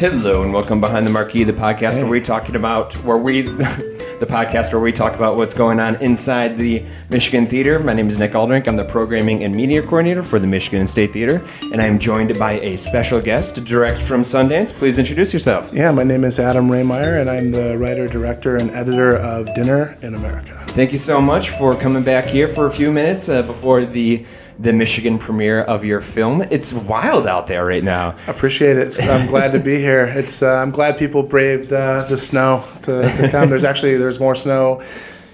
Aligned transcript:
Hello 0.00 0.42
and 0.44 0.50
welcome 0.50 0.80
behind 0.80 1.06
the 1.06 1.10
marquee, 1.10 1.44
the 1.44 1.52
podcast 1.52 1.98
where 1.98 2.06
we 2.06 2.22
talking 2.22 2.56
about 2.56 2.94
where 3.04 3.18
we, 3.18 3.42
the 3.42 4.26
podcast 4.26 4.72
where 4.72 4.80
we 4.80 4.92
talk 4.92 5.14
about 5.14 5.36
what's 5.36 5.52
going 5.52 5.78
on 5.78 5.96
inside 5.96 6.56
the 6.56 6.82
Michigan 7.10 7.44
Theater. 7.44 7.78
My 7.78 7.92
name 7.92 8.08
is 8.08 8.18
Nick 8.18 8.32
Aldrink. 8.32 8.66
I'm 8.66 8.76
the 8.76 8.84
programming 8.86 9.44
and 9.44 9.54
media 9.54 9.82
coordinator 9.82 10.22
for 10.22 10.38
the 10.38 10.46
Michigan 10.46 10.86
State 10.86 11.12
Theater, 11.12 11.44
and 11.60 11.82
I 11.82 11.84
am 11.84 11.98
joined 11.98 12.38
by 12.38 12.52
a 12.60 12.78
special 12.78 13.20
guest, 13.20 13.62
direct 13.66 14.00
from 14.00 14.22
Sundance. 14.22 14.72
Please 14.72 14.98
introduce 14.98 15.34
yourself. 15.34 15.70
Yeah, 15.70 15.90
my 15.90 16.02
name 16.02 16.24
is 16.24 16.40
Adam 16.40 16.70
Rehmeier, 16.70 17.20
and 17.20 17.28
I'm 17.28 17.50
the 17.50 17.76
writer, 17.76 18.08
director, 18.08 18.56
and 18.56 18.70
editor 18.70 19.16
of 19.16 19.54
Dinner 19.54 19.98
in 20.00 20.14
America. 20.14 20.64
Thank 20.68 20.92
you 20.92 20.98
so 20.98 21.20
much 21.20 21.50
for 21.50 21.74
coming 21.74 22.02
back 22.02 22.24
here 22.24 22.48
for 22.48 22.64
a 22.64 22.70
few 22.70 22.90
minutes 22.90 23.28
uh, 23.28 23.42
before 23.42 23.84
the 23.84 24.24
the 24.60 24.72
Michigan 24.72 25.18
premiere 25.18 25.62
of 25.62 25.84
your 25.84 26.00
film. 26.00 26.42
It's 26.50 26.72
wild 26.72 27.26
out 27.26 27.46
there 27.46 27.64
right 27.64 27.82
now. 27.82 28.14
Appreciate 28.26 28.76
it. 28.76 29.00
I'm 29.02 29.26
glad 29.26 29.52
to 29.52 29.58
be 29.58 29.76
here. 29.76 30.04
It's 30.04 30.42
uh, 30.42 30.56
I'm 30.56 30.70
glad 30.70 30.98
people 30.98 31.22
braved 31.22 31.72
uh, 31.72 32.04
the 32.08 32.16
snow 32.16 32.64
to, 32.82 33.10
to 33.14 33.28
come. 33.30 33.48
There's 33.48 33.64
actually 33.64 33.96
there's 33.96 34.20
more 34.20 34.34
snow 34.34 34.82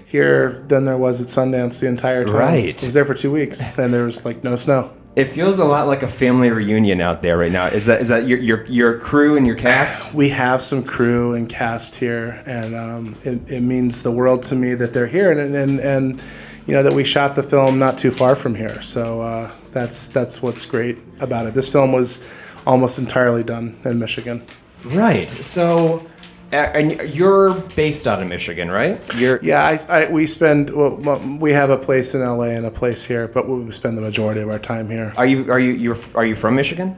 here 0.05 0.63
than 0.67 0.85
there 0.85 0.97
was 0.97 1.21
at 1.21 1.27
Sundance 1.27 1.81
the 1.81 1.87
entire 1.87 2.23
time. 2.23 2.35
Right. 2.35 2.81
I 2.81 2.85
was 2.85 2.93
there 2.93 3.05
for 3.05 3.13
two 3.13 3.31
weeks, 3.31 3.67
and 3.77 3.93
there 3.93 4.05
was 4.05 4.23
like 4.23 4.43
no 4.43 4.55
snow. 4.55 4.93
It 5.17 5.25
feels 5.25 5.57
a 5.57 5.65
lot 5.65 5.87
like 5.87 6.03
a 6.03 6.07
family 6.07 6.51
reunion 6.51 7.01
out 7.01 7.23
there 7.23 7.39
right 7.39 7.51
now. 7.51 7.65
Is 7.65 7.87
that 7.87 7.99
is 7.99 8.07
that 8.07 8.27
your 8.27 8.37
your, 8.37 8.63
your 8.65 8.99
crew 8.99 9.35
and 9.35 9.45
your 9.45 9.55
cast? 9.55 10.13
We 10.13 10.29
have 10.29 10.61
some 10.61 10.83
crew 10.83 11.33
and 11.33 11.49
cast 11.49 11.95
here, 11.95 12.41
and 12.45 12.75
um, 12.75 13.15
it, 13.23 13.51
it 13.51 13.61
means 13.61 14.03
the 14.03 14.11
world 14.11 14.43
to 14.43 14.55
me 14.55 14.75
that 14.75 14.93
they're 14.93 15.07
here, 15.07 15.31
and 15.31 15.55
and 15.55 15.79
and 15.79 16.21
you 16.67 16.73
know 16.73 16.83
that 16.83 16.93
we 16.93 17.03
shot 17.03 17.35
the 17.35 17.43
film 17.43 17.79
not 17.79 17.97
too 17.97 18.11
far 18.11 18.35
from 18.35 18.53
here. 18.53 18.81
So 18.81 19.21
uh, 19.21 19.51
that's 19.71 20.09
that's 20.09 20.41
what's 20.41 20.65
great 20.65 20.97
about 21.21 21.47
it. 21.47 21.53
This 21.53 21.69
film 21.69 21.93
was 21.93 22.19
almost 22.65 22.99
entirely 22.99 23.43
done 23.43 23.75
in 23.85 23.97
Michigan. 23.97 24.45
Right. 24.83 25.29
So, 25.29 26.05
and 26.51 27.01
you're 27.15 27.53
based 27.75 28.05
out 28.05 28.21
of 28.21 28.27
Michigan, 28.27 28.69
right? 28.69 29.01
You're 29.15 29.39
Yeah, 29.41 29.65
I, 29.65 30.01
I 30.01 30.11
we 30.11 30.27
spend 30.27 30.69
well, 30.69 31.19
we 31.39 31.51
have 31.53 31.69
a 31.69 31.77
place 31.77 32.13
in 32.13 32.21
LA 32.21 32.51
and 32.57 32.65
a 32.65 32.71
place 32.71 33.03
here, 33.05 33.29
but 33.29 33.47
we 33.47 33.71
spend 33.71 33.97
the 33.97 34.01
majority 34.01 34.41
of 34.41 34.49
our 34.49 34.59
time 34.59 34.89
here. 34.89 35.13
Are 35.15 35.25
you 35.25 35.49
are 35.51 35.59
you 35.59 35.71
you're 35.71 35.97
are 36.15 36.25
you 36.25 36.35
from 36.35 36.55
Michigan? 36.55 36.97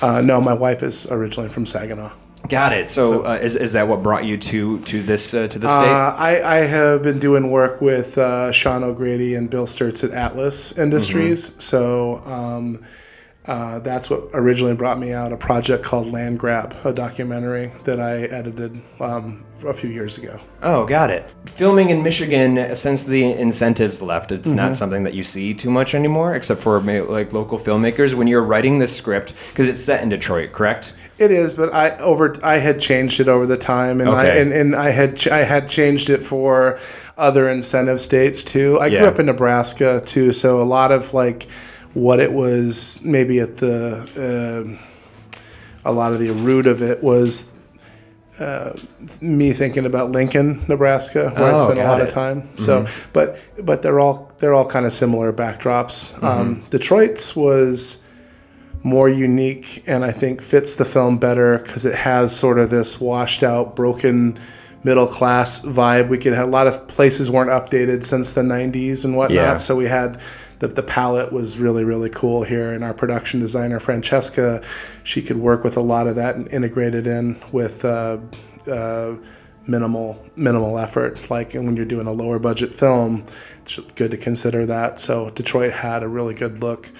Uh, 0.00 0.20
no, 0.20 0.40
my 0.40 0.54
wife 0.54 0.82
is 0.82 1.06
originally 1.06 1.48
from 1.48 1.66
Saginaw. 1.66 2.12
Got 2.48 2.72
it. 2.72 2.88
So, 2.88 3.24
uh, 3.26 3.38
is, 3.42 3.56
is 3.56 3.72
that 3.74 3.86
what 3.88 4.02
brought 4.02 4.24
you 4.24 4.36
to 4.38 4.78
to 4.80 5.02
this 5.02 5.34
uh, 5.34 5.48
to 5.48 5.58
the 5.58 5.66
Uh, 5.66 5.70
state? 5.70 5.84
I, 6.42 6.60
I 6.60 6.64
have 6.64 7.02
been 7.02 7.18
doing 7.18 7.50
work 7.50 7.80
with 7.80 8.16
uh, 8.16 8.52
Sean 8.52 8.82
O'Grady 8.82 9.34
and 9.34 9.50
Bill 9.50 9.66
Sturts 9.66 10.02
at 10.02 10.10
Atlas 10.12 10.72
Industries. 10.78 11.52
So 11.62 12.22
um, 12.24 12.80
uh, 13.48 13.78
that's 13.80 14.08
what 14.10 14.28
originally 14.34 14.74
brought 14.74 14.98
me 15.00 15.12
out 15.12 15.32
a 15.32 15.36
project 15.36 15.82
called 15.82 16.12
Land 16.12 16.38
Grab, 16.38 16.76
a 16.84 16.92
documentary 16.92 17.72
that 17.84 17.98
I 17.98 18.22
edited 18.24 18.80
um, 19.00 19.44
a 19.66 19.72
few 19.74 19.90
years 19.90 20.18
ago. 20.18 20.38
oh, 20.62 20.84
got 20.86 21.10
it. 21.10 21.28
Filming 21.46 21.88
in 21.90 22.02
Michigan 22.02 22.74
since 22.76 23.04
the 23.04 23.32
incentives 23.32 24.00
left, 24.02 24.30
it's 24.32 24.48
Mm-hmm. 24.50 24.56
not 24.56 24.74
something 24.74 25.02
that 25.04 25.14
you 25.14 25.22
see 25.24 25.54
too 25.54 25.70
much 25.70 25.94
anymore, 25.94 26.34
except 26.34 26.60
for 26.60 26.78
like 26.80 27.32
local 27.32 27.58
filmmakers. 27.58 28.14
When 28.14 28.26
you're 28.28 28.42
writing 28.44 28.78
the 28.78 28.86
script, 28.86 29.34
because 29.48 29.66
it's 29.66 29.80
set 29.80 30.02
in 30.02 30.08
Detroit, 30.10 30.52
correct? 30.52 30.92
It 31.18 31.30
is, 31.32 31.54
but 31.54 31.74
I 31.74 31.96
over 31.98 32.36
I 32.44 32.58
had 32.58 32.78
changed 32.78 33.18
it 33.18 33.28
over 33.28 33.46
the 33.46 33.56
time, 33.56 34.00
and 34.00 34.10
I 34.10 34.26
and, 34.26 34.52
and 34.52 34.76
I 34.76 34.90
had 34.90 35.16
ch- 35.16 35.26
I 35.28 35.42
had 35.42 35.68
changed 35.68 36.10
it 36.10 36.22
for 36.22 36.78
other 37.16 37.48
incentive 37.48 38.00
states 38.00 38.44
too. 38.44 38.78
I 38.78 38.86
Yeah. 38.86 39.00
grew 39.00 39.08
up 39.08 39.18
in 39.18 39.26
Nebraska 39.26 40.00
too, 40.04 40.32
so 40.32 40.60
a 40.62 40.64
lot 40.64 40.92
of 40.92 41.14
like 41.14 41.48
what 41.98 42.20
it 42.20 42.32
was 42.32 43.00
maybe 43.02 43.40
at 43.40 43.56
the 43.56 43.76
um 44.66 44.78
a 45.84 45.92
lot 45.92 46.12
of 46.12 46.18
the 46.20 46.30
root 46.30 46.66
of 46.66 46.82
it 46.82 47.02
was 47.02 47.48
uh, 48.40 48.72
me 49.20 49.52
thinking 49.52 49.84
about 49.84 50.10
Lincoln, 50.12 50.60
Nebraska, 50.68 51.30
where 51.30 51.52
I 51.52 51.54
Oh, 51.54 51.58
spent 51.58 51.80
a 51.80 51.84
lot 51.84 52.00
it. 52.00 52.06
of 52.08 52.14
time. 52.14 52.48
So, 52.56 52.86
but 53.12 53.36
but 53.64 53.82
they're 53.82 53.98
all 53.98 54.30
they're 54.38 54.54
all 54.54 54.66
kind 54.66 54.86
of 54.86 54.92
similar 54.92 55.32
backdrops. 55.32 56.22
Um, 56.22 56.62
Detroit's 56.70 57.34
was 57.34 58.00
more 58.84 59.08
unique 59.08 59.82
and 59.88 60.04
I 60.04 60.12
think 60.12 60.40
fits 60.40 60.76
the 60.76 60.84
film 60.84 61.18
better 61.18 61.58
because 61.58 61.84
it 61.84 61.96
has 61.96 62.36
sort 62.36 62.60
of 62.60 62.70
this 62.70 63.00
washed 63.00 63.42
out, 63.42 63.74
broken 63.74 64.38
middle 64.84 65.06
class 65.06 65.60
vibe. 65.60 66.08
We 66.08 66.18
could 66.18 66.34
have 66.34 66.48
a 66.48 66.50
lot 66.50 66.66
of 66.66 66.86
places 66.88 67.30
weren't 67.30 67.50
updated 67.50 68.04
since 68.04 68.32
the 68.32 68.42
90s 68.42 69.04
and 69.04 69.16
whatnot. 69.16 69.34
Yeah. 69.34 69.56
So 69.56 69.76
we 69.76 69.86
had 69.86 70.20
the, 70.60 70.68
the 70.68 70.82
palette 70.82 71.32
was 71.32 71.58
really, 71.58 71.84
really 71.84 72.10
cool 72.10 72.42
here. 72.42 72.72
And 72.72 72.84
our 72.84 72.94
production 72.94 73.40
designer, 73.40 73.80
Francesca, 73.80 74.62
she 75.04 75.22
could 75.22 75.38
work 75.38 75.64
with 75.64 75.76
a 75.76 75.80
lot 75.80 76.06
of 76.06 76.16
that 76.16 76.36
and 76.36 76.52
integrate 76.52 76.94
it 76.94 77.06
in 77.06 77.36
with 77.52 77.84
uh, 77.84 78.18
uh, 78.70 79.14
minimal 79.66 80.24
minimal 80.34 80.78
effort. 80.78 81.30
Like 81.30 81.54
and 81.54 81.66
when 81.66 81.76
you're 81.76 81.84
doing 81.84 82.06
a 82.06 82.12
lower 82.12 82.38
budget 82.38 82.74
film, 82.74 83.24
it's 83.62 83.78
good 83.94 84.10
to 84.10 84.16
consider 84.16 84.66
that. 84.66 85.00
So 85.00 85.30
Detroit 85.30 85.72
had 85.72 86.02
a 86.02 86.08
really 86.08 86.34
good 86.34 86.60
look. 86.60 86.90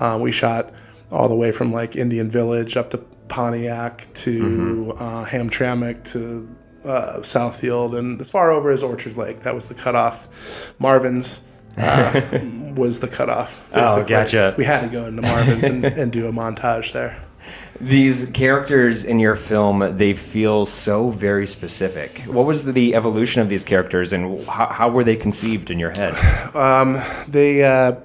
Uh, 0.00 0.18
we 0.20 0.32
shot 0.32 0.72
all 1.10 1.28
the 1.28 1.36
way 1.36 1.52
from 1.52 1.70
like 1.70 1.94
Indian 1.94 2.28
Village 2.28 2.76
up 2.76 2.90
to 2.90 2.98
Pontiac 3.28 4.06
to 4.14 4.94
uh, 4.98 5.24
Hamtramck 5.24 6.04
to 6.12 6.48
uh, 6.84 7.18
Southfield 7.20 7.98
and 7.98 8.20
as 8.20 8.30
far 8.30 8.50
over 8.50 8.70
as 8.70 8.82
Orchard 8.82 9.16
Lake. 9.16 9.40
That 9.40 9.54
was 9.54 9.66
the 9.66 9.74
cutoff. 9.74 10.74
Marvin's 10.78 11.42
uh, 11.76 12.20
was 12.76 13.00
the 13.00 13.08
cutoff. 13.08 13.70
Oh, 13.74 14.04
gotcha. 14.04 14.54
We 14.56 14.64
had 14.64 14.80
to 14.80 14.88
go 14.88 15.06
into 15.06 15.22
Marvin's 15.22 15.68
and, 15.68 15.84
and 15.84 16.12
do 16.12 16.26
a 16.26 16.32
montage 16.32 16.92
there. 16.92 17.20
These 17.80 18.30
characters 18.30 19.04
in 19.04 19.18
your 19.18 19.36
film, 19.36 19.96
they 19.96 20.14
feel 20.14 20.64
so 20.64 21.10
very 21.10 21.46
specific. 21.46 22.20
What 22.20 22.46
was 22.46 22.72
the 22.72 22.94
evolution 22.94 23.42
of 23.42 23.48
these 23.50 23.64
characters, 23.64 24.12
and 24.14 24.42
how, 24.46 24.72
how 24.72 24.88
were 24.88 25.04
they 25.04 25.16
conceived 25.16 25.70
in 25.70 25.78
your 25.78 25.90
head? 25.90 26.14
they 27.28 27.64
uh, 27.64 28.00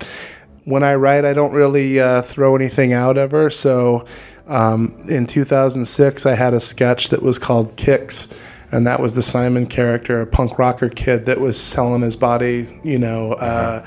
when 0.66 0.84
I 0.84 0.96
write, 0.96 1.24
I 1.24 1.34
don't 1.34 1.52
really 1.52 2.00
uh, 2.00 2.22
throw 2.22 2.56
anything 2.56 2.94
out 2.94 3.18
ever. 3.18 3.50
So 3.50 4.06
um, 4.48 5.06
in 5.08 5.26
2006, 5.26 6.26
I 6.26 6.36
had 6.36 6.54
a 6.54 6.60
sketch 6.60 7.10
that 7.10 7.22
was 7.22 7.40
called 7.40 7.76
Kicks, 7.78 8.28
and 8.72 8.85
that 8.88 9.00
was 9.00 9.16
the 9.16 9.24
Simon 9.24 9.66
character, 9.66 10.22
a 10.22 10.28
punk 10.28 10.59
rocker 10.59 10.90
kid 10.90 11.25
that 11.25 11.40
was 11.40 11.59
selling 11.59 12.02
his 12.02 12.16
body, 12.16 12.80
you 12.84 13.00
know, 13.00 13.34
uh, 13.34 13.85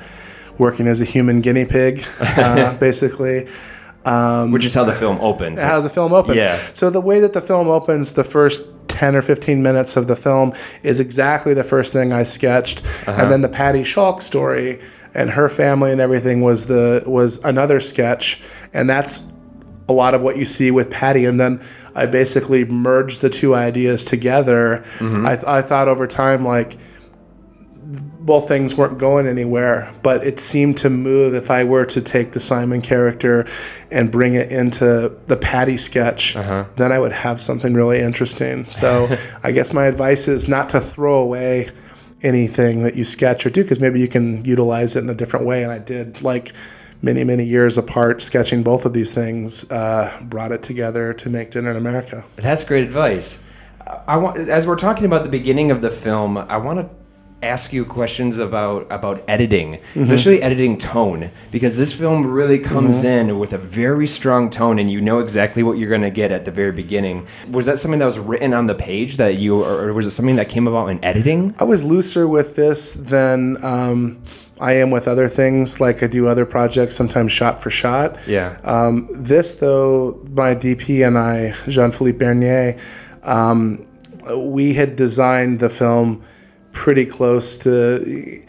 working 0.58 0.88
as 0.88 1.00
a 1.00 1.04
human 1.04 1.40
guinea 1.40 1.64
pig, 1.64 2.04
uh, 2.20 2.76
basically. 2.78 3.48
Which 4.50 4.64
is 4.64 4.74
how 4.74 4.84
the 4.84 4.92
film 4.92 5.18
opens. 5.20 5.62
How 5.62 5.80
the 5.80 5.88
film 5.88 6.12
opens. 6.12 6.42
Yeah. 6.42 6.56
So 6.74 6.90
the 6.90 7.00
way 7.00 7.20
that 7.20 7.32
the 7.32 7.40
film 7.40 7.68
opens, 7.68 8.14
the 8.14 8.24
first 8.24 8.64
10 8.88 9.16
or 9.16 9.22
15 9.22 9.62
minutes 9.62 9.96
of 9.96 10.06
the 10.06 10.16
film 10.16 10.52
is 10.82 11.00
exactly 11.00 11.54
the 11.54 11.64
first 11.64 11.92
thing 11.92 12.12
I 12.12 12.24
sketched. 12.24 12.82
And 13.06 13.30
then 13.30 13.40
the 13.40 13.48
Patty 13.48 13.84
Schalk 13.84 14.20
story 14.20 14.80
and 15.14 15.30
her 15.30 15.48
family 15.48 15.92
and 15.92 16.00
everything 16.00 16.40
was 16.40 16.66
the 16.66 17.02
was 17.06 17.38
another 17.44 17.80
sketch. 17.80 18.40
And 18.72 18.90
that's 18.90 19.26
a 19.92 19.94
lot 19.94 20.14
of 20.14 20.22
what 20.22 20.36
you 20.36 20.44
see 20.44 20.70
with 20.70 20.90
Patty. 20.90 21.24
And 21.24 21.38
then 21.38 21.62
I 21.94 22.06
basically 22.06 22.64
merged 22.64 23.20
the 23.20 23.30
two 23.30 23.54
ideas 23.54 24.04
together. 24.04 24.82
Mm-hmm. 24.98 25.26
I, 25.26 25.58
I 25.58 25.62
thought 25.62 25.88
over 25.88 26.06
time, 26.06 26.44
like, 26.44 26.76
both 28.20 28.48
things 28.48 28.76
weren't 28.76 28.98
going 28.98 29.26
anywhere, 29.26 29.92
but 30.02 30.24
it 30.24 30.38
seemed 30.38 30.78
to 30.78 30.88
move 30.88 31.34
if 31.34 31.50
I 31.50 31.64
were 31.64 31.84
to 31.86 32.00
take 32.00 32.32
the 32.32 32.40
Simon 32.40 32.80
character 32.80 33.46
and 33.90 34.10
bring 34.10 34.34
it 34.34 34.52
into 34.52 35.12
the 35.26 35.36
Patty 35.36 35.76
sketch, 35.76 36.36
uh-huh. 36.36 36.66
then 36.76 36.92
I 36.92 36.98
would 36.98 37.12
have 37.12 37.40
something 37.40 37.74
really 37.74 37.98
interesting. 37.98 38.68
So 38.68 39.14
I 39.42 39.50
guess 39.50 39.72
my 39.72 39.86
advice 39.86 40.28
is 40.28 40.48
not 40.48 40.68
to 40.70 40.80
throw 40.80 41.16
away 41.20 41.70
anything 42.22 42.84
that 42.84 42.94
you 42.94 43.02
sketch 43.02 43.44
or 43.44 43.50
do 43.50 43.62
because 43.62 43.80
maybe 43.80 44.00
you 44.00 44.08
can 44.08 44.44
utilize 44.44 44.94
it 44.94 45.00
in 45.00 45.10
a 45.10 45.14
different 45.14 45.44
way. 45.44 45.64
And 45.64 45.72
I 45.72 45.78
did 45.78 46.22
like 46.22 46.52
many, 47.02 47.24
many 47.24 47.44
years 47.44 47.76
apart 47.76 48.22
sketching 48.22 48.62
both 48.62 48.86
of 48.86 48.92
these 48.92 49.12
things, 49.12 49.70
uh, 49.70 50.16
brought 50.22 50.52
it 50.52 50.62
together 50.62 51.12
to 51.14 51.28
make 51.28 51.50
Dinner 51.50 51.72
in 51.72 51.76
America. 51.76 52.24
That's 52.36 52.64
great 52.64 52.84
advice. 52.84 53.40
I 54.06 54.16
want, 54.16 54.38
as 54.38 54.66
we're 54.66 54.76
talking 54.76 55.04
about 55.04 55.24
the 55.24 55.30
beginning 55.30 55.70
of 55.70 55.82
the 55.82 55.90
film, 55.90 56.38
I 56.38 56.56
want 56.56 56.78
to 56.78 57.01
ask 57.42 57.72
you 57.72 57.84
questions 57.84 58.38
about 58.38 58.86
about 58.90 59.22
editing, 59.28 59.78
especially 59.96 60.42
editing 60.42 60.78
tone, 60.78 61.30
because 61.50 61.76
this 61.76 61.92
film 61.92 62.26
really 62.26 62.58
comes 62.58 63.04
in 63.04 63.38
with 63.38 63.52
a 63.52 63.58
very 63.58 64.06
strong 64.06 64.48
tone, 64.48 64.78
and 64.78 64.90
you 64.90 65.00
know 65.00 65.18
exactly 65.18 65.62
what 65.62 65.78
you're 65.78 65.88
going 65.88 66.02
to 66.02 66.10
get 66.10 66.32
at 66.32 66.44
the 66.44 66.50
very 66.50 66.72
beginning. 66.72 67.26
Was 67.50 67.66
that 67.66 67.78
something 67.78 67.98
that 67.98 68.06
was 68.06 68.18
written 68.18 68.54
on 68.54 68.66
the 68.66 68.74
page 68.74 69.16
that 69.16 69.36
you, 69.36 69.62
or, 69.62 69.88
or 69.88 69.92
was 69.92 70.06
it 70.06 70.12
something 70.12 70.36
that 70.36 70.48
came 70.48 70.66
about 70.68 70.86
in 70.86 71.04
editing? 71.04 71.54
I 71.58 71.64
was 71.64 71.82
looser 71.84 72.28
with 72.28 72.56
this 72.56 72.94
than 72.94 73.62
um, 73.64 74.22
I 74.60 74.74
am 74.74 74.90
with 74.90 75.08
other 75.08 75.28
things. 75.28 75.80
Like 75.80 76.02
I 76.02 76.06
do 76.06 76.28
other 76.28 76.46
projects, 76.46 76.94
sometimes 76.94 77.32
shot 77.32 77.60
for 77.60 77.70
shot. 77.70 78.16
Yeah. 78.26 78.58
Um, 78.62 79.08
this, 79.10 79.54
though, 79.54 80.20
my 80.30 80.54
DP 80.54 81.06
and 81.06 81.18
I, 81.18 81.54
Jean 81.68 81.90
Philippe 81.90 82.18
Bernier, 82.18 82.78
um, 83.24 83.84
we 84.36 84.74
had 84.74 84.94
designed 84.94 85.58
the 85.58 85.68
film 85.68 86.22
pretty 86.72 87.04
close 87.06 87.58
to. 87.58 88.42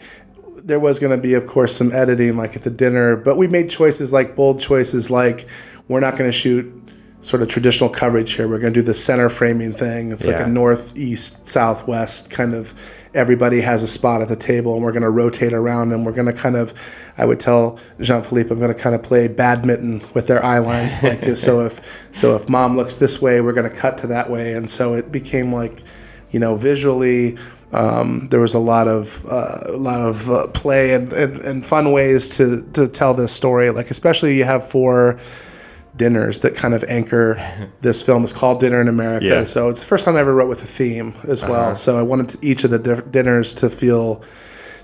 There 0.56 0.80
was 0.80 0.98
going 0.98 1.14
to 1.14 1.22
be, 1.22 1.34
of 1.34 1.46
course, 1.46 1.76
some 1.76 1.92
editing, 1.92 2.36
like 2.38 2.56
at 2.56 2.62
the 2.62 2.70
dinner, 2.70 3.16
but 3.16 3.36
we 3.36 3.46
made 3.46 3.68
choices 3.68 4.12
like 4.14 4.34
bold 4.34 4.60
choices, 4.60 5.10
like 5.10 5.46
we're 5.88 6.00
not 6.00 6.16
going 6.16 6.30
to 6.30 6.36
shoot 6.36 6.72
sort 7.20 7.42
of 7.42 7.48
traditional 7.48 7.88
coverage 7.90 8.32
here. 8.34 8.46
We're 8.48 8.58
going 8.58 8.72
to 8.72 8.80
do 8.80 8.84
the 8.84 8.94
center 8.94 9.28
framing 9.30 9.72
thing. 9.72 10.12
It's 10.12 10.26
like 10.26 10.36
Yeah. 10.36 10.44
a 10.44 10.48
northeast, 10.48 11.46
southwest 11.46 12.30
kind 12.30 12.54
of. 12.54 12.74
Everybody 13.14 13.60
has 13.60 13.82
a 13.82 13.86
spot 13.88 14.22
at 14.22 14.28
the 14.28 14.36
table, 14.36 14.74
and 14.74 14.82
we're 14.82 14.92
going 14.92 15.02
to 15.04 15.10
rotate 15.10 15.52
around, 15.52 15.92
and 15.92 16.04
we're 16.04 16.12
going 16.12 16.26
to 16.26 16.32
kind 16.32 16.56
of. 16.56 16.72
I 17.16 17.24
would 17.26 17.40
tell 17.40 17.78
Jean 18.00 18.22
Philippe, 18.22 18.50
I'm 18.50 18.58
going 18.58 18.72
to 18.74 18.78
kind 18.78 18.94
of 18.94 19.02
play 19.02 19.28
badminton 19.28 20.00
with 20.14 20.26
their 20.26 20.42
eye 20.44 20.58
lines, 20.58 21.02
like 21.02 21.20
this. 21.20 21.42
so 21.42 21.60
if 21.66 22.08
so 22.12 22.34
if 22.36 22.48
mom 22.48 22.76
looks 22.76 22.96
this 22.96 23.20
way, 23.22 23.40
we're 23.42 23.52
going 23.52 23.70
to 23.70 23.76
cut 23.76 23.98
to 23.98 24.06
that 24.08 24.30
way, 24.30 24.54
and 24.54 24.68
so 24.70 24.94
it 24.94 25.12
became 25.12 25.52
like, 25.52 25.80
you 26.34 26.40
know, 26.40 26.54
visually. 26.56 27.36
Um, 27.72 28.28
there 28.30 28.38
was 28.40 28.54
a 28.54 28.60
lot 28.60 28.86
of 28.86 29.24
uh, 29.26 29.58
a 29.66 29.78
lot 29.90 30.00
of 30.00 30.30
uh, 30.30 30.46
play 30.48 30.94
and, 30.94 31.12
and, 31.12 31.32
and 31.48 31.66
fun 31.66 31.90
ways 31.90 32.36
to, 32.36 32.62
to 32.74 32.86
tell 32.86 33.14
this 33.14 33.32
story. 33.32 33.70
Like 33.70 33.90
especially 33.90 34.36
you 34.38 34.44
have 34.44 34.62
four 34.68 35.18
dinners 35.96 36.40
that 36.40 36.54
kind 36.54 36.74
of 36.74 36.84
anchor 36.84 37.36
this 37.80 38.02
film. 38.02 38.22
It's 38.24 38.32
called 38.32 38.60
Dinner 38.60 38.80
in 38.80 38.88
America, 38.88 39.26
Yeah. 39.26 39.44
so 39.44 39.70
it's 39.70 39.80
the 39.80 39.86
first 39.86 40.04
time 40.04 40.14
I 40.16 40.20
ever 40.20 40.34
wrote 40.34 40.48
with 40.48 40.62
a 40.62 40.66
theme 40.66 41.14
as 41.24 41.42
well. 41.44 41.74
So 41.76 41.98
I 41.98 42.02
wanted 42.02 42.28
to, 42.30 42.38
each 42.46 42.64
of 42.64 42.70
the 42.70 42.78
diff- 42.78 43.10
dinners 43.10 43.54
to 43.54 43.68
feel 43.70 44.22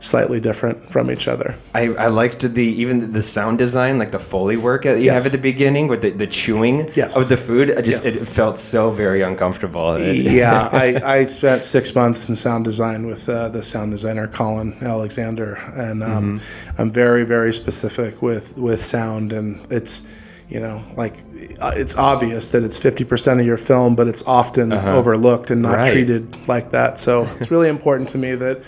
slightly 0.02 0.40
different 0.40 0.90
from 0.90 1.10
each 1.10 1.28
other. 1.28 1.54
I, 1.74 1.88
I 1.98 2.06
liked 2.06 2.40
the 2.54 2.64
even 2.64 3.12
the 3.12 3.22
sound 3.22 3.58
design, 3.58 3.98
like 3.98 4.10
the 4.12 4.18
foley 4.18 4.56
work 4.56 4.84
that 4.84 4.98
you 4.98 5.04
Yes. 5.04 5.22
have 5.22 5.26
at 5.26 5.32
the 5.32 5.42
beginning 5.52 5.88
with 5.88 6.00
the, 6.02 6.10
the 6.10 6.26
chewing 6.26 6.88
Yes. 6.94 7.16
of 7.16 7.28
the 7.28 7.36
food. 7.36 7.76
I 7.78 7.82
just 7.82 8.04
Yes. 8.04 8.14
it 8.16 8.24
felt 8.26 8.56
so 8.56 8.90
very 8.90 9.20
uncomfortable. 9.22 9.94
Yeah, 10.00 10.68
I, 10.72 11.16
I 11.18 11.24
spent 11.26 11.64
six 11.64 11.94
months 11.94 12.28
in 12.28 12.34
sound 12.36 12.64
design 12.64 13.06
with 13.06 13.28
uh, 13.28 13.50
the 13.50 13.62
sound 13.62 13.90
designer 13.92 14.26
Colin 14.26 14.74
Alexander, 14.80 15.54
and 15.76 16.02
um, 16.02 16.40
I'm 16.78 16.90
very 16.90 17.24
very 17.24 17.52
specific 17.52 18.22
with 18.22 18.56
with 18.56 18.82
sound, 18.82 19.32
and 19.34 19.60
it's 19.70 20.02
you 20.48 20.60
know 20.60 20.82
like 20.96 21.14
uh, 21.60 21.72
it's 21.76 21.94
obvious 21.96 22.48
that 22.48 22.64
it's 22.64 22.78
50% 22.78 23.38
of 23.40 23.46
your 23.46 23.56
film, 23.58 23.94
but 23.94 24.08
it's 24.08 24.22
often 24.26 24.72
overlooked 24.72 25.50
and 25.50 25.60
not 25.62 25.76
Right. 25.76 25.92
treated 25.92 26.48
like 26.48 26.70
that. 26.70 26.98
So 26.98 27.28
it's 27.38 27.50
really 27.50 27.68
important 27.68 28.08
to 28.10 28.18
me 28.18 28.34
that 28.36 28.62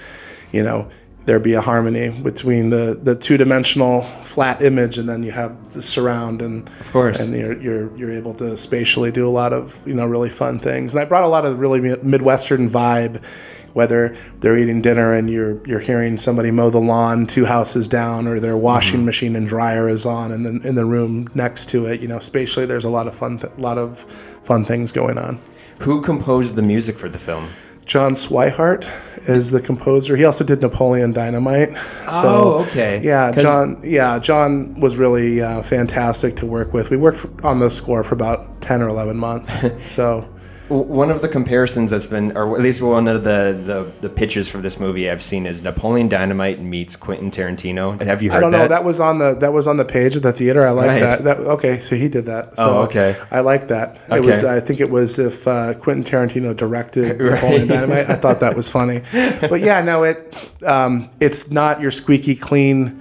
you 0.53 0.63
know 0.63 0.89
there 1.25 1.39
be 1.39 1.55
a 1.55 1.61
harmony 1.61 2.11
between 2.23 2.71
the 2.71 2.99
the 3.03 3.15
two 3.15 3.37
dimensional 3.37 4.03
flat 4.03 4.63
image 4.63 4.99
and 4.99 5.09
then 5.09 5.23
you 5.23 5.31
have 5.31 5.73
the 5.73 5.83
surround 5.83 6.43
and 6.43 6.69
of 6.69 6.93
course. 6.93 7.21
and 7.21 7.37
you're, 7.37 7.61
you're 7.61 7.97
you're 7.97 8.11
able 8.11 8.35
to 8.35 8.57
spatially 8.57 9.11
do 9.11 9.27
a 9.27 9.31
lot 9.31 9.53
of 9.53 9.87
you 9.87 9.95
know 9.95 10.07
really 10.07 10.31
fun 10.31 10.59
things 10.59 10.95
and 10.95 11.03
I 11.03 11.05
brought 11.05 11.25
a 11.25 11.29
lot 11.29 11.45
of 11.45 11.59
really 11.59 11.81
midwestern 11.81 12.69
vibe 12.69 13.25
whether 13.73 14.15
they're 14.41 14.59
eating 14.59 14.83
dinner 14.83 15.13
and 15.13 15.31
you're 15.31 15.67
you're 15.67 15.81
hearing 15.81 16.19
somebody 16.19 16.51
mow 16.51 16.71
the 16.71 16.79
lawn 16.79 17.27
two 17.27 17.45
houses 17.45 17.89
down 17.89 18.27
or 18.27 18.41
their 18.41 18.57
washing 18.57 18.99
mm-hmm. 18.99 19.07
machine 19.07 19.37
and 19.37 19.49
dryer 19.49 19.89
is 19.89 20.05
on 20.05 20.33
and 20.33 20.45
then 20.45 20.61
in 20.65 20.75
the 20.75 20.85
room 20.85 21.29
next 21.35 21.69
to 21.69 21.87
it 21.87 22.01
you 22.01 22.09
know 22.09 22.19
spatially 22.19 22.67
there's 22.67 22.85
a 22.85 22.91
lot 22.91 23.07
of 23.07 23.15
fun 23.15 23.39
th- 23.39 23.53
lot 23.59 23.79
of 23.79 23.99
fun 24.45 24.65
things 24.65 24.93
going 24.93 25.19
on 25.19 25.39
Who 25.81 26.01
composed 26.01 26.55
the 26.55 26.63
music 26.63 26.97
for 26.97 27.09
the 27.09 27.19
film? 27.19 27.49
John 27.85 28.13
Swihart 28.13 28.89
is 29.29 29.51
the 29.51 29.61
composer. 29.61 30.17
He 30.17 30.25
also 30.25 30.45
did 30.45 30.61
Napoleon 30.61 31.13
Dynamite. 31.13 31.71
Oh, 32.09 32.65
okay. 32.69 33.01
Yeah, 33.03 33.33
John. 33.33 33.81
Yeah, 33.83 34.19
John 34.19 34.79
was 34.81 34.97
really 34.97 35.41
uh, 35.41 35.63
fantastic 35.63 36.37
to 36.37 36.47
work 36.47 36.73
with. 36.73 36.91
We 36.91 36.97
worked 36.97 37.27
on 37.45 37.61
the 37.61 37.71
score 37.71 38.03
for 38.03 38.15
about 38.15 38.61
ten 38.61 38.83
or 38.83 38.89
eleven 38.89 39.17
months. 39.17 39.65
so 39.91 40.29
One 40.73 41.11
of 41.11 41.21
the 41.23 41.29
comparisons 41.29 41.91
that's 41.91 42.07
been, 42.07 42.37
or 42.37 42.55
at 42.57 42.63
least 42.63 42.81
one 42.83 43.07
of 43.09 43.25
the, 43.25 43.61
the, 43.65 43.93
the 44.01 44.09
pitches 44.09 44.49
for 44.49 44.59
this 44.59 44.81
movie 44.81 45.11
I've 45.11 45.23
seen 45.23 45.45
is 45.47 45.61
Napoleon 45.63 46.09
Dynamite 46.09 46.61
meets 46.61 46.97
Quentin 46.97 47.31
Tarantino. 47.31 48.01
Have 48.03 48.23
you 48.23 48.31
heard 48.31 48.37
that? 48.37 48.39
I 48.39 48.41
don't 48.41 48.53
know. 48.53 48.59
that? 48.59 48.69
That 48.69 48.85
was 48.85 48.99
on 49.01 49.19
the 49.19 49.35
that 49.35 49.53
was 49.53 49.67
on 49.67 49.77
the 49.77 49.85
page 49.85 50.17
of 50.17 50.23
the 50.23 50.33
theater. 50.33 50.67
I 50.67 50.71
like 50.71 50.87
Right. 50.89 51.01
that. 51.01 51.25
That 51.25 51.37
okay. 51.39 51.79
So 51.81 51.95
he 51.97 52.09
did 52.09 52.25
that. 52.27 52.57
So 52.57 52.79
Oh, 52.79 52.83
okay. 52.85 53.15
I 53.31 53.41
like 53.41 53.69
that. 53.69 54.01
It 54.11 54.25
was. 54.25 54.45
I 54.45 54.61
think 54.61 54.81
it 54.81 54.91
was 54.91 55.19
if 55.19 55.47
uh, 55.47 55.75
Quentin 55.75 56.05
Tarantino 56.05 56.57
directed 56.57 57.21
Right. 57.21 57.33
Napoleon 57.33 57.69
Dynamite. 57.69 58.09
I 58.09 58.15
thought 58.15 58.41
that 58.41 58.57
was 58.57 58.71
funny. 58.71 59.03
But 59.41 59.61
yeah, 59.61 59.83
no, 59.83 60.05
it 60.05 60.53
um, 60.67 61.11
it's 61.21 61.51
not 61.51 61.81
your 61.81 61.91
squeaky 61.91 62.35
clean. 62.35 62.99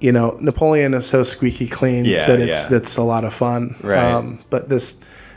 You 0.00 0.12
know, 0.12 0.36
Napoleon 0.40 0.92
is 0.94 1.06
so 1.06 1.22
squeaky 1.22 1.66
clean 1.66 2.04
Yeah, 2.04 2.26
that 2.26 2.38
it's 2.40 2.64
yeah. 2.64 2.78
that's 2.78 2.96
a 2.96 3.02
lot 3.02 3.24
of 3.24 3.32
fun. 3.34 3.74
Right. 3.82 3.98
Um, 3.98 4.40
but 4.50 4.68
this 4.68 4.96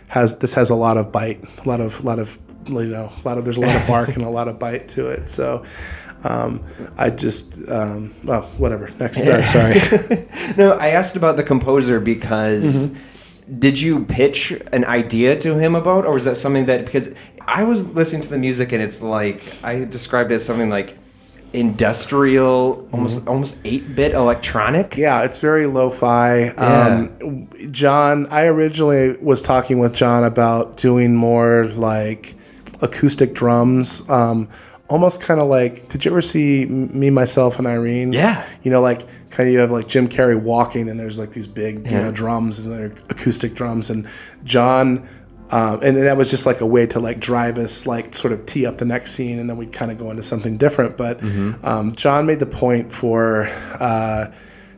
has 0.09 0.37
this 0.39 0.53
has 0.53 0.69
a 0.69 0.75
lot 0.75 0.97
of 0.97 1.11
bite, 1.11 1.39
a 1.65 1.69
lot 1.69 1.79
of 1.79 2.03
lot 2.03 2.19
of 2.19 2.37
you 2.67 2.83
know, 2.83 3.09
a 3.23 3.27
lot 3.27 3.37
of 3.37 3.45
there's 3.45 3.57
a 3.57 3.61
lot 3.61 3.75
of 3.75 3.87
bark 3.93 4.09
and 4.09 4.23
a 4.23 4.29
lot 4.29 4.47
of 4.47 4.59
bite 4.59 4.89
to 4.89 5.07
it. 5.07 5.29
So. 5.29 5.63
Um, 6.25 6.61
I 6.97 7.11
just, 7.11 7.57
um, 7.69 8.13
well, 8.25 8.41
whatever. 8.57 8.89
Next, 8.99 9.25
uh, 9.25 9.41
sorry. 9.55 10.27
no, 10.57 10.73
I 10.73 10.87
asked 10.89 11.15
about 11.15 11.37
the 11.37 11.43
composer 11.43 12.01
because 12.01 12.89
Mm-hmm. 12.89 13.59
did 13.59 13.79
you 13.79 14.03
pitch 14.03 14.51
an 14.73 14.83
idea 14.83 15.39
to 15.39 15.57
him 15.57 15.75
about, 15.75 16.05
or 16.05 16.15
was 16.15 16.25
that 16.25 16.35
something 16.35 16.65
that 16.65 16.83
because 16.83 17.15
I 17.47 17.63
was 17.63 17.95
listening 17.95 18.21
to 18.23 18.29
the 18.29 18.37
music 18.37 18.73
and 18.73 18.83
it's 18.83 19.01
like 19.01 19.41
I 19.63 19.85
described 19.85 20.33
it 20.33 20.35
as 20.35 20.45
something 20.45 20.69
like 20.69 20.97
industrial, 21.53 22.87
almost 22.93 23.27
almost 23.27 23.59
eight 23.65 23.95
bit 23.95 24.13
electronic. 24.13 24.91
Mm-hmm. 24.91 25.01
Yeah, 25.01 25.23
it's 25.23 25.39
very 25.39 25.65
lo-fi. 25.65 26.45
Yeah. 26.45 27.09
Um, 27.21 27.47
John, 27.71 28.27
I 28.27 28.45
originally 28.45 29.17
was 29.17 29.41
talking 29.41 29.79
with 29.79 29.93
John 29.93 30.23
about 30.23 30.77
doing 30.77 31.15
more 31.15 31.65
like 31.75 32.35
acoustic 32.81 33.33
drums. 33.33 34.07
Um, 34.09 34.47
almost 34.89 35.21
kind 35.21 35.39
of 35.39 35.47
like, 35.47 35.87
did 35.89 36.05
you 36.05 36.11
ever 36.11 36.21
see 36.21 36.65
Me, 36.65 37.09
Myself, 37.09 37.57
and 37.57 37.67
Irene? 37.67 38.13
Yeah. 38.13 38.45
You 38.63 38.71
know, 38.71 38.81
like 38.81 39.01
kind 39.29 39.47
of 39.47 39.53
you 39.53 39.59
have 39.59 39.71
like 39.71 39.87
Jim 39.87 40.07
Carrey 40.07 40.39
walking, 40.39 40.89
and 40.89 40.99
there's 40.99 41.17
like 41.19 41.31
these 41.31 41.47
big, 41.47 41.87
you 41.87 41.97
know, 41.97 42.11
drums 42.11 42.59
and 42.59 42.71
they're 42.71 42.93
acoustic 43.09 43.55
drums, 43.55 43.89
and 43.89 44.07
John. 44.43 45.07
Um, 45.51 45.79
and 45.81 45.97
then 45.97 46.05
that 46.05 46.15
was 46.15 46.29
just 46.29 46.45
like 46.45 46.61
a 46.61 46.65
way 46.65 46.85
to 46.87 46.99
like 46.99 47.19
drive 47.19 47.57
us 47.57 47.87
like 47.87 48.13
sort 48.13 48.33
of 48.33 48.45
tee 48.45 48.65
up 48.67 48.77
the 48.77 48.85
next 48.85 49.13
scene 49.13 49.39
and 49.39 49.49
then 49.49 49.57
we'd 49.57 49.73
kind 49.73 49.89
of 49.91 49.97
go 49.97 50.11
into 50.11 50.21
something 50.21 50.57
different 50.57 50.95
but 50.95 51.19
um, 51.63 51.91
john 51.95 52.27
made 52.27 52.37
the 52.37 52.45
point 52.45 52.91
for 52.93 53.47
uh, 53.79 54.31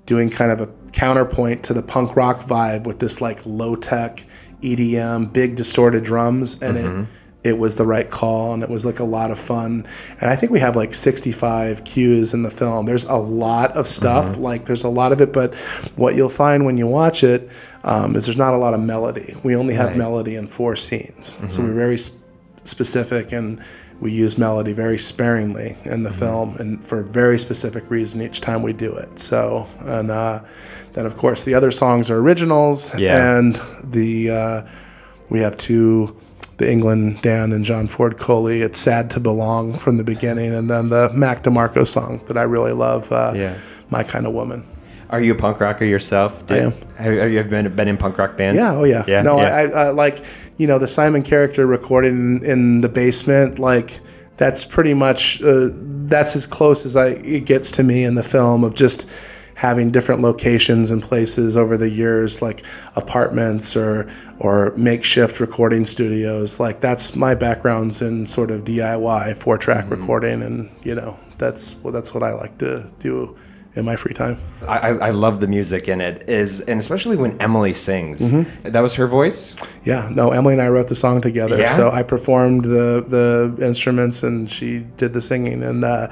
doing 0.05 0.29
kind 0.29 0.49
of 0.49 0.61
a 0.61 0.69
counterpoint 0.93 1.63
to 1.65 1.73
the 1.73 1.83
punk 1.83 2.15
rock 2.15 2.39
vibe 2.39 2.85
with 2.85 2.99
this 2.99 3.19
like 3.19 3.45
low 3.45 3.75
tech 3.75 4.25
EDM, 4.61 5.33
big 5.33 5.55
distorted 5.55 6.03
drums, 6.03 6.61
and 6.61 6.77
it 6.77 7.07
it 7.43 7.57
was 7.57 7.75
the 7.75 7.85
right 7.85 8.07
call, 8.09 8.53
and 8.53 8.61
it 8.61 8.69
was 8.69 8.85
like 8.85 8.99
a 8.99 9.03
lot 9.03 9.31
of 9.31 9.39
fun. 9.39 9.87
And 10.19 10.29
I 10.29 10.35
think 10.35 10.51
we 10.51 10.59
have 10.59 10.75
like 10.75 10.93
65 10.93 11.83
cues 11.83 12.35
in 12.35 12.43
the 12.43 12.51
film. 12.51 12.85
There's 12.85 13.05
a 13.05 13.15
lot 13.15 13.71
of 13.71 13.87
stuff, 13.87 14.37
like 14.37 14.65
there's 14.65 14.83
a 14.83 14.89
lot 14.89 15.11
of 15.11 15.21
it, 15.21 15.33
but 15.33 15.55
what 15.95 16.13
you'll 16.13 16.29
find 16.29 16.65
when 16.65 16.77
you 16.77 16.85
watch 16.85 17.23
it 17.23 17.49
um, 17.83 18.15
is 18.15 18.25
there's 18.25 18.37
not 18.37 18.53
a 18.53 18.57
lot 18.57 18.73
of 18.73 18.79
melody. 18.79 19.35
We 19.43 19.55
only 19.55 19.73
have 19.75 19.89
Right. 19.89 19.97
melody 19.97 20.35
in 20.35 20.47
four 20.47 20.75
scenes, 20.75 21.37
so 21.49 21.61
we're 21.63 21.73
very 21.73 21.97
sp- 21.97 22.19
specific 22.63 23.31
and 23.31 23.59
we 23.99 24.11
use 24.11 24.37
melody 24.37 24.71
very 24.73 24.97
sparingly 24.97 25.75
in 25.85 26.03
the 26.03 26.11
film 26.11 26.55
and 26.57 26.83
for 26.83 26.99
a 26.99 27.03
very 27.03 27.37
specific 27.39 27.83
reason 27.89 28.21
each 28.21 28.39
time 28.41 28.61
we 28.63 28.71
do 28.73 28.91
it 28.91 29.19
so 29.19 29.67
and 29.85 30.09
uh, 30.11 30.39
then 30.93 31.05
of 31.07 31.17
course 31.17 31.43
the 31.43 31.53
other 31.55 31.71
songs 31.71 32.09
are 32.11 32.17
originals 32.17 32.93
Yeah. 32.97 33.37
and 33.37 33.59
the 33.83 34.29
uh, 34.31 34.61
we 35.29 35.39
have 35.39 35.57
two 35.57 36.15
the 36.57 36.71
England 36.71 37.19
Dan 37.23 37.51
and 37.51 37.65
John 37.65 37.87
Ford 37.87 38.17
Coley 38.17 38.61
it's 38.61 38.79
sad 38.79 39.09
to 39.11 39.19
belong 39.19 39.73
from 39.77 39.97
the 39.97 40.03
beginning 40.03 40.53
and 40.53 40.69
then 40.69 40.89
the 40.89 41.09
Mac 41.13 41.43
DeMarco 41.43 41.85
song 41.85 42.21
that 42.27 42.37
I 42.37 42.43
really 42.43 42.73
love 42.73 43.11
uh, 43.11 43.33
Yeah. 43.35 43.55
my 43.89 44.03
kind 44.03 44.25
of 44.27 44.33
woman 44.33 44.63
Are 45.11 45.21
you 45.21 45.33
a 45.33 45.35
punk 45.35 45.59
rocker 45.59 45.85
yourself? 45.85 46.43
I 46.49 46.57
am. 46.57 46.71
Have, 46.97 47.13
have 47.13 47.31
you 47.31 47.43
been 47.43 47.75
been 47.75 47.87
in 47.87 47.97
punk 47.97 48.17
rock 48.17 48.37
bands? 48.37 48.57
Yeah, 48.57 48.73
oh 48.73 48.83
yeah. 48.85 49.03
Yeah. 49.07 49.21
no, 49.21 49.39
yeah. 49.39 49.55
I, 49.55 49.61
I, 49.63 49.89
like 49.89 50.23
you 50.57 50.67
know 50.67 50.79
the 50.79 50.87
Simon 50.87 51.21
character 51.21 51.65
recorded 51.65 52.13
in, 52.13 52.43
in 52.45 52.81
the 52.81 52.89
basement. 52.89 53.59
Like 53.59 53.99
that's 54.37 54.63
pretty 54.63 54.93
much 54.93 55.41
uh, 55.43 55.69
that's 55.73 56.35
as 56.35 56.47
close 56.47 56.85
as 56.85 56.95
I 56.95 57.07
it 57.07 57.45
gets 57.45 57.71
to 57.73 57.83
me 57.83 58.03
in 58.03 58.15
the 58.15 58.23
film 58.23 58.63
of 58.63 58.73
just 58.75 59.09
having 59.55 59.91
different 59.91 60.21
locations 60.21 60.89
and 60.89 61.03
places 61.03 61.55
over 61.55 61.77
the 61.77 61.89
years, 61.89 62.41
like 62.41 62.63
apartments 62.95 63.75
or 63.75 64.07
or 64.39 64.73
makeshift 64.77 65.39
recording 65.39 65.85
studios. 65.85 66.59
Like 66.59 66.79
that's 66.79 67.15
my 67.15 67.35
background's 67.35 68.01
in 68.01 68.25
sort 68.25 68.49
of 68.49 68.63
DIY 68.63 69.35
four 69.37 69.57
track 69.57 69.85
Mm-hmm. 69.85 70.01
recording, 70.01 70.41
and 70.41 70.69
you 70.83 70.95
know 70.95 71.19
that's 71.37 71.75
well 71.83 71.91
that's 71.91 72.13
what 72.13 72.23
I 72.23 72.31
like 72.31 72.57
to 72.59 72.89
do 72.99 73.35
in 73.75 73.85
my 73.85 73.95
free 73.95 74.13
time. 74.13 74.37
I, 74.67 74.89
I 74.89 75.09
love 75.11 75.39
the 75.39 75.47
music 75.47 75.87
in 75.87 76.01
it 76.01 76.29
is, 76.29 76.61
and 76.61 76.79
especially 76.79 77.15
when 77.15 77.39
Emily 77.41 77.73
sings. 77.73 78.31
Mm-hmm. 78.31 78.69
That 78.69 78.81
was 78.81 78.95
her 78.95 79.07
voice. 79.07 79.55
Yeah, 79.83 80.09
no, 80.13 80.31
Emily 80.31 80.53
and 80.53 80.61
I 80.61 80.67
wrote 80.67 80.87
the 80.87 80.95
song 80.95 81.21
together. 81.21 81.57
Yeah? 81.57 81.75
So 81.75 81.91
I 81.91 82.03
performed 82.03 82.65
the 82.65 83.03
the 83.07 83.65
instruments 83.65 84.23
and 84.23 84.49
she 84.49 84.79
did 84.97 85.13
the 85.13 85.21
singing. 85.21 85.63
And 85.63 85.85
uh, 85.85 86.09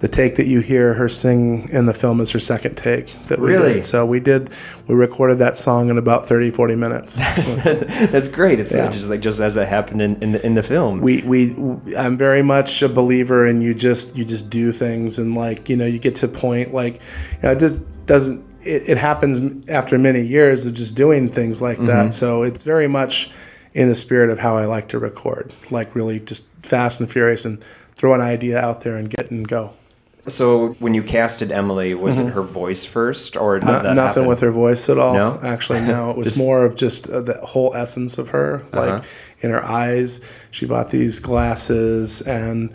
the 0.00 0.08
take 0.08 0.36
that 0.36 0.46
you 0.46 0.60
hear 0.60 0.94
her 0.94 1.08
sing 1.08 1.68
in 1.70 1.86
the 1.86 1.94
film 1.94 2.20
is 2.20 2.30
her 2.32 2.38
second 2.38 2.74
take 2.76 3.06
that 3.26 3.38
we 3.38 3.48
Really? 3.48 3.74
did. 3.74 3.84
So 3.86 4.04
we 4.06 4.18
did 4.20 4.50
we 4.86 4.94
recorded 4.94 5.38
that 5.38 5.56
song 5.56 5.90
in 5.90 5.98
about 5.98 6.26
30, 6.26 6.50
40 6.50 6.74
minutes. 6.74 7.16
That's 7.64 8.28
great. 8.28 8.60
It's 8.60 8.74
Yeah. 8.74 8.90
just 8.90 9.10
like 9.10 9.20
just 9.20 9.40
as 9.40 9.56
it 9.56 9.68
happened 9.68 10.02
in, 10.02 10.16
in 10.22 10.32
the 10.32 10.44
in 10.46 10.54
the 10.54 10.62
film. 10.62 11.00
we 11.00 11.22
we 11.22 11.54
I'm 11.96 12.16
very 12.16 12.42
much 12.42 12.82
a 12.82 12.88
believer 12.88 13.46
in 13.46 13.60
you 13.60 13.74
just 13.74 14.16
you 14.16 14.24
just 14.24 14.48
do 14.50 14.72
things 14.72 15.18
and 15.18 15.34
like 15.34 15.68
you 15.68 15.76
know 15.76 15.86
you 15.86 15.98
get 15.98 16.14
to 16.16 16.26
a 16.26 16.28
point 16.30 16.72
like 16.74 16.96
you 16.96 17.38
know, 17.44 17.52
it 17.52 17.58
just 17.58 17.82
doesn't 18.06 18.42
it, 18.62 18.88
it 18.88 18.98
happens 18.98 19.68
after 19.68 19.98
many 19.98 20.20
years 20.22 20.66
of 20.66 20.74
just 20.74 20.94
doing 20.94 21.28
things 21.30 21.60
like 21.62 21.78
that. 21.78 21.86
Mm-hmm. 22.06 22.10
So 22.10 22.42
it's 22.42 22.62
very 22.62 22.88
much 22.88 23.30
in 23.74 23.88
the 23.88 23.94
spirit 23.94 24.30
of 24.30 24.38
how 24.38 24.56
I 24.56 24.64
like 24.64 24.88
to 24.88 24.98
record, 24.98 25.52
like 25.70 25.94
really 25.94 26.20
just 26.20 26.46
fast 26.62 27.00
and 27.00 27.10
furious 27.10 27.44
and 27.44 27.62
throw 27.96 28.14
an 28.14 28.20
idea 28.20 28.58
out 28.60 28.80
there 28.80 28.96
and 28.96 29.08
get 29.08 29.30
and 29.30 29.46
go. 29.46 29.72
So 30.28 30.74
when 30.80 30.92
you 30.94 31.02
casted 31.02 31.50
Emily, 31.50 31.94
was 31.94 32.18
it 32.18 32.26
her 32.28 32.42
voice 32.42 32.84
first, 32.84 33.36
or 33.36 33.58
did 33.58 33.68
that 33.68 33.84
nothing 33.94 33.96
happen? 34.22 34.26
with 34.26 34.40
her 34.40 34.50
voice 34.52 34.88
at 34.88 34.98
all. 34.98 35.14
No? 35.14 35.38
Actually, 35.42 35.80
no. 35.80 36.10
It 36.10 36.16
was 36.24 36.38
more 36.38 36.64
of 36.64 36.76
just 36.76 37.08
uh, 37.08 37.22
the 37.22 37.34
whole 37.42 37.74
essence 37.74 38.18
of 38.18 38.30
her, 38.30 38.62
like 38.72 38.90
Uh-huh. 38.90 39.02
in 39.40 39.50
her 39.50 39.64
eyes. 39.64 40.20
She 40.50 40.66
bought 40.66 40.90
these 40.90 41.20
glasses 41.20 42.20
and 42.22 42.72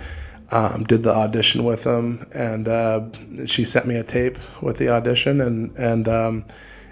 um, 0.52 0.84
did 0.86 1.04
the 1.04 1.14
audition 1.14 1.64
with 1.64 1.84
them, 1.84 2.26
and 2.34 2.68
uh, 2.68 3.02
she 3.46 3.64
sent 3.64 3.86
me 3.86 3.96
a 3.96 4.04
tape 4.04 4.38
with 4.62 4.78
the 4.78 4.90
audition, 4.90 5.42
and 5.42 5.76
and 5.78 6.08
um, 6.10 6.46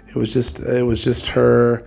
it 0.08 0.14
was 0.14 0.32
just 0.32 0.60
it 0.60 0.82
was 0.84 1.02
just 1.02 1.26
her. 1.28 1.84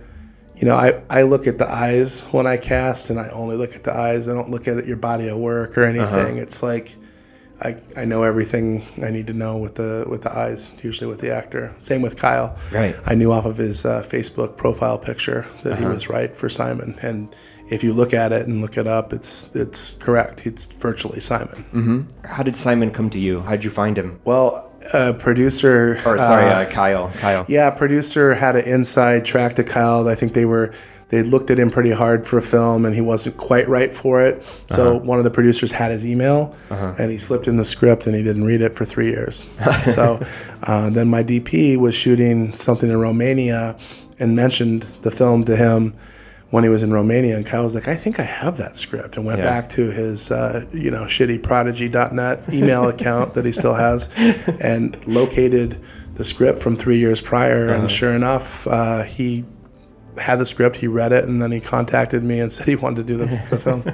You 0.56 0.66
know, 0.66 0.74
I, 0.74 1.00
I 1.08 1.22
look 1.22 1.46
at 1.46 1.58
the 1.58 1.70
eyes 1.70 2.24
when 2.32 2.46
I 2.46 2.56
cast, 2.56 3.10
and 3.10 3.18
I 3.20 3.28
only 3.28 3.56
look 3.56 3.74
at 3.76 3.84
the 3.84 3.94
eyes. 3.96 4.28
I 4.28 4.32
don't 4.34 4.50
look 4.50 4.66
at 4.68 4.86
your 4.86 4.96
body 4.96 5.28
of 5.28 5.38
work 5.38 5.78
or 5.78 5.84
anything. 5.84 6.36
It's 6.38 6.62
like 6.62 6.96
I, 7.60 7.76
I 7.96 8.04
know 8.04 8.22
everything 8.22 8.84
I 9.02 9.10
need 9.10 9.26
to 9.26 9.32
know 9.32 9.56
with 9.56 9.74
the 9.74 10.04
with 10.08 10.22
the 10.22 10.36
eyes. 10.36 10.74
Usually 10.82 11.08
with 11.08 11.20
the 11.20 11.34
actor. 11.34 11.74
Same 11.78 12.02
with 12.02 12.16
Kyle. 12.16 12.56
Right. 12.72 12.96
I 13.04 13.14
knew 13.14 13.32
off 13.32 13.46
of 13.46 13.56
his 13.56 13.84
uh, 13.84 14.02
Facebook 14.02 14.56
profile 14.56 14.98
picture 14.98 15.46
that 15.62 15.78
he 15.78 15.84
was 15.84 16.08
right 16.08 16.34
for 16.36 16.48
Simon. 16.48 16.96
And 17.02 17.34
if 17.68 17.82
you 17.84 17.92
look 17.92 18.14
at 18.14 18.32
it 18.32 18.46
and 18.46 18.62
look 18.62 18.76
it 18.76 18.86
up, 18.86 19.12
it's 19.12 19.50
it's 19.54 19.94
correct. 19.94 20.46
It's 20.46 20.66
virtually 20.66 21.20
Simon. 21.20 22.06
How 22.24 22.42
did 22.42 22.56
Simon 22.56 22.90
come 22.90 23.10
to 23.10 23.18
you? 23.18 23.40
How 23.40 23.52
did 23.52 23.64
you 23.64 23.70
find 23.70 23.98
him? 23.98 24.20
Well, 24.24 24.70
uh, 24.92 25.14
producer. 25.14 25.98
Or 26.06 26.18
sorry, 26.18 26.44
uh, 26.46 26.60
uh, 26.60 26.70
Kyle. 26.70 27.10
Kyle. 27.18 27.44
yeah, 27.48 27.70
producer 27.70 28.34
had 28.34 28.56
an 28.56 28.64
inside 28.66 29.24
track 29.24 29.56
to 29.56 29.64
Kyle. 29.64 30.08
I 30.08 30.14
think 30.14 30.32
they 30.32 30.44
were 30.44 30.72
they 31.10 31.22
looked 31.22 31.50
at 31.50 31.58
him 31.58 31.70
pretty 31.70 31.90
hard 31.90 32.26
for 32.26 32.36
a 32.38 32.42
film, 32.42 32.84
and 32.84 32.94
he 32.94 33.00
wasn't 33.00 33.36
quite 33.38 33.66
right 33.68 33.94
for 33.94 34.20
it. 34.20 34.42
So 34.70 34.88
Uh-huh. 34.96 34.98
one 34.98 35.18
of 35.18 35.24
the 35.24 35.30
producers 35.30 35.72
had 35.72 35.90
his 35.90 36.04
email, 36.04 36.54
and 36.70 37.10
he 37.10 37.16
slipped 37.18 37.48
in 37.48 37.56
the 37.56 37.64
script, 37.64 38.06
and 38.06 38.14
he 38.14 38.22
didn't 38.22 38.44
read 38.44 38.60
it 38.60 38.74
for 38.74 38.84
three 38.84 39.08
years. 39.08 39.48
so 39.94 40.20
uh, 40.64 40.90
then 40.90 41.08
my 41.08 41.22
DP 41.22 41.76
was 41.78 41.94
shooting 41.94 42.52
something 42.52 42.90
in 42.90 43.00
Romania, 43.00 43.76
and 44.20 44.34
mentioned 44.36 44.82
the 45.02 45.10
film 45.10 45.44
to 45.44 45.56
him 45.56 45.94
when 46.50 46.64
he 46.64 46.70
was 46.70 46.82
in 46.82 46.92
Romania, 46.92 47.36
and 47.36 47.44
Kyle 47.46 47.62
was 47.64 47.74
like, 47.74 47.88
"I 47.88 47.94
think 47.94 48.18
I 48.18 48.24
have 48.24 48.56
that 48.56 48.76
script," 48.76 49.16
and 49.16 49.24
went 49.26 49.38
Yeah. 49.38 49.44
back 49.44 49.68
to 49.70 49.90
his 49.90 50.30
uh, 50.30 50.64
you 50.72 50.90
know 50.90 51.02
shitty 51.04 51.42
prodigy.net 51.42 52.52
email 52.52 52.88
account 52.94 53.34
that 53.34 53.44
he 53.44 53.52
still 53.52 53.74
has, 53.74 54.08
and 54.60 54.96
located 55.06 55.78
the 56.16 56.24
script 56.24 56.58
from 56.58 56.74
three 56.74 56.98
years 56.98 57.20
prior. 57.20 57.68
And 57.68 57.90
sure 57.90 58.12
enough, 58.12 58.66
uh, 58.66 59.02
he 59.04 59.44
had 60.18 60.38
the 60.38 60.46
script, 60.46 60.76
he 60.76 60.86
read 60.86 61.12
it, 61.12 61.24
and 61.24 61.40
then 61.40 61.52
he 61.52 61.60
contacted 61.60 62.22
me 62.22 62.40
and 62.40 62.50
said 62.52 62.66
he 62.66 62.76
wanted 62.76 62.96
to 62.96 63.04
do 63.04 63.16
the, 63.16 63.26
the 63.50 63.58
film. 63.58 63.84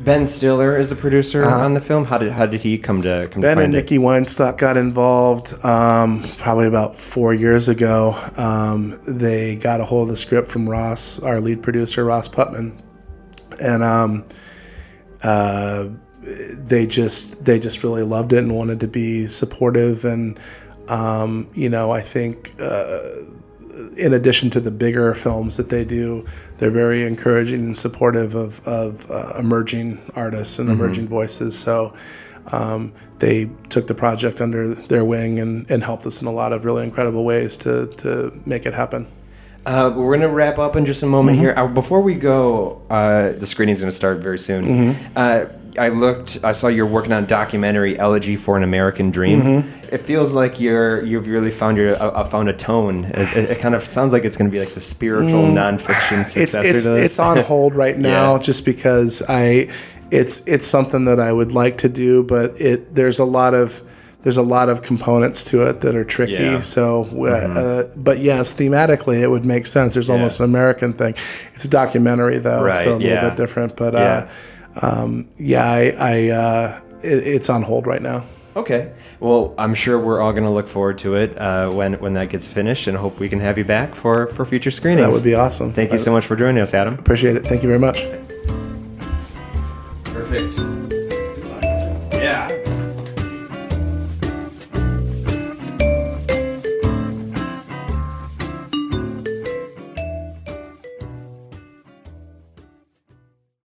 Ben 0.00 0.26
Stiller 0.26 0.76
is 0.76 0.92
a 0.92 0.96
producer 0.96 1.44
on 1.44 1.72
the 1.72 1.80
film. 1.80 2.04
How 2.04 2.18
did 2.18 2.30
how 2.30 2.44
did 2.44 2.60
he 2.60 2.76
come 2.76 3.00
to 3.02 3.28
come. 3.30 3.40
Ben 3.40 3.56
to 3.56 3.62
and? 3.64 3.72
Nikki 3.72 3.96
Weinstock 3.96 4.58
got 4.58 4.76
involved 4.76 5.54
um, 5.64 6.22
probably 6.36 6.66
about 6.66 6.96
four 6.96 7.32
years 7.32 7.68
ago. 7.68 8.14
Um, 8.36 9.00
they 9.08 9.56
got 9.56 9.80
a 9.80 9.84
hold 9.84 10.08
of 10.08 10.08
the 10.08 10.16
script 10.16 10.48
from 10.48 10.68
Ross, 10.68 11.18
our 11.20 11.40
lead 11.40 11.62
producer, 11.62 12.04
Ross 12.04 12.28
Putman, 12.28 12.78
and 13.60 13.82
um, 13.82 14.24
uh, 15.22 15.86
they 16.20 16.86
just 16.86 17.44
they 17.44 17.58
just 17.58 17.82
really 17.82 18.02
loved 18.02 18.34
it 18.34 18.40
and 18.40 18.54
wanted 18.54 18.80
to 18.80 18.88
be 18.88 19.26
supportive. 19.26 20.04
And 20.04 20.38
um, 20.88 21.48
you 21.54 21.70
know, 21.70 21.90
I 21.90 22.02
think. 22.02 22.54
Uh, 22.60 23.00
in 23.96 24.12
addition 24.12 24.50
to 24.50 24.60
the 24.60 24.70
bigger 24.70 25.14
films 25.14 25.56
that 25.56 25.68
they 25.68 25.84
do, 25.84 26.24
they're 26.58 26.70
very 26.70 27.04
encouraging 27.04 27.60
and 27.60 27.78
supportive 27.78 28.34
of, 28.34 28.66
of 28.66 29.10
uh, 29.10 29.34
emerging 29.38 30.00
artists 30.14 30.58
and 30.58 30.68
emerging 30.70 31.08
voices. 31.08 31.58
So 31.58 31.94
um, 32.52 32.92
they 33.18 33.50
took 33.68 33.86
the 33.86 33.94
project 33.94 34.40
under 34.40 34.74
their 34.74 35.04
wing 35.04 35.38
and, 35.38 35.70
and 35.70 35.82
helped 35.82 36.06
us 36.06 36.22
in 36.22 36.28
a 36.28 36.32
lot 36.32 36.52
of 36.52 36.64
really 36.64 36.84
incredible 36.84 37.24
ways 37.24 37.56
to, 37.58 37.88
to 37.98 38.32
make 38.46 38.66
it 38.66 38.74
happen. 38.74 39.06
Uh, 39.66 39.92
we're 39.96 40.16
gonna 40.16 40.28
wrap 40.28 40.58
up 40.58 40.76
in 40.76 40.86
just 40.86 41.02
a 41.02 41.06
moment 41.06 41.36
here. 41.38 41.52
Uh, 41.56 41.66
before 41.66 42.00
we 42.00 42.14
go, 42.14 42.80
uh, 42.88 43.32
the 43.32 43.46
screening's 43.46 43.80
gonna 43.80 43.90
start 43.92 44.18
very 44.18 44.38
soon. 44.38 44.94
Uh, 45.16 45.46
I 45.78 45.88
looked. 45.88 46.38
I 46.42 46.52
saw 46.52 46.68
you're 46.68 46.86
working 46.86 47.12
on 47.12 47.24
a 47.24 47.26
documentary, 47.26 47.98
"Elegy 47.98 48.36
for 48.36 48.56
an 48.56 48.62
American 48.62 49.10
Dream." 49.10 49.64
It 49.92 49.98
feels 49.98 50.32
like 50.32 50.60
you're 50.60 51.02
you've 51.02 51.26
really 51.26 51.50
found 51.50 51.76
your 51.78 51.90
uh, 51.96 52.10
uh, 52.10 52.24
found 52.24 52.48
a 52.48 52.52
tone. 52.52 53.04
It, 53.06 53.36
it, 53.36 53.58
kind 53.58 53.74
of 53.74 53.84
sounds 53.84 54.12
like 54.12 54.24
it's 54.24 54.36
gonna 54.36 54.50
be 54.50 54.60
like 54.60 54.70
the 54.70 54.80
spiritual 54.80 55.42
nonfiction 55.42 56.20
It's, 56.20 56.36
it's, 56.36 56.52
to 56.52 56.62
this. 56.62 56.86
it's 56.86 57.18
on 57.18 57.38
hold 57.38 57.74
right 57.74 57.98
now 58.14 58.34
Yeah. 58.34 58.38
just 58.42 58.64
because 58.64 59.20
I 59.28 59.68
it's 60.12 60.42
it's 60.46 60.66
something 60.66 61.04
that 61.06 61.18
I 61.20 61.32
would 61.32 61.52
like 61.52 61.78
to 61.78 61.88
do, 61.88 62.22
but 62.22 62.58
it 62.60 62.94
there's 62.94 63.18
a 63.18 63.24
lot 63.24 63.52
of 63.52 63.82
there's 64.22 64.36
a 64.36 64.42
lot 64.42 64.68
of 64.68 64.82
components 64.82 65.44
to 65.44 65.62
it 65.62 65.80
that 65.82 65.94
are 65.94 66.04
tricky. 66.04 66.32
Yeah. 66.32 66.54
Mm-hmm. 66.54 66.60
So, 66.62 67.06
uh, 67.18 67.28
uh, 67.28 67.82
but 67.96 68.18
yes, 68.18 68.54
thematically 68.54 69.20
it 69.20 69.28
would 69.28 69.44
make 69.44 69.66
sense. 69.66 69.94
There's 69.94 70.10
almost 70.10 70.40
an 70.40 70.44
American 70.46 70.92
thing. 70.92 71.14
It's 71.54 71.64
a 71.64 71.68
documentary 71.68 72.38
though, 72.38 72.62
Right, 72.64 72.78
so 72.78 72.96
a 72.96 72.98
little 72.98 73.28
bit 73.28 73.36
different. 73.36 73.76
But 73.76 73.94
Yeah. 73.94 74.28
uh, 74.82 74.86
um, 74.86 75.28
yeah, 75.38 75.64
I, 75.64 75.94
I 75.98 76.28
uh, 76.30 76.80
it, 77.02 77.26
it's 77.26 77.48
on 77.50 77.62
hold 77.62 77.86
right 77.86 78.02
now. 78.02 78.24
Okay. 78.56 78.92
Well, 79.20 79.54
I'm 79.58 79.74
sure 79.74 79.98
we're 79.98 80.20
all 80.20 80.32
going 80.32 80.44
to 80.44 80.50
look 80.50 80.66
forward 80.66 80.96
to 80.98 81.14
it 81.14 81.36
uh, 81.38 81.70
when 81.70 81.94
when 81.94 82.14
that 82.14 82.30
gets 82.30 82.48
finished, 82.48 82.86
and 82.86 82.96
hope 82.96 83.18
we 83.20 83.28
can 83.28 83.38
have 83.40 83.58
you 83.58 83.64
back 83.64 83.94
for 83.94 84.26
for 84.28 84.44
future 84.44 84.70
screenings. 84.70 85.06
That 85.06 85.12
would 85.12 85.24
be 85.24 85.34
awesome. 85.34 85.72
Thank 85.72 85.92
you 85.92 85.98
so 85.98 86.10
much 86.10 86.26
for 86.26 86.36
joining 86.36 86.62
us, 86.62 86.72
Adam. 86.74 86.94
Appreciate 86.94 87.36
it. 87.36 87.46
Thank 87.46 87.62
you 87.62 87.68
very 87.68 87.80
much. 87.80 88.06